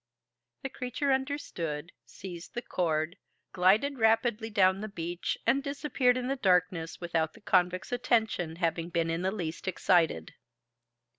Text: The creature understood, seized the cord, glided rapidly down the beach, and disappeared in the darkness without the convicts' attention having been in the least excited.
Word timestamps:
The 0.63 0.69
creature 0.69 1.11
understood, 1.11 1.91
seized 2.07 2.55
the 2.55 2.63
cord, 2.63 3.17
glided 3.53 3.99
rapidly 3.99 4.49
down 4.49 4.81
the 4.81 4.87
beach, 4.89 5.37
and 5.45 5.61
disappeared 5.61 6.17
in 6.17 6.27
the 6.27 6.35
darkness 6.35 6.99
without 6.99 7.33
the 7.33 7.41
convicts' 7.41 7.91
attention 7.91 8.55
having 8.55 8.89
been 8.89 9.11
in 9.11 9.21
the 9.21 9.29
least 9.29 9.67
excited. 9.67 10.33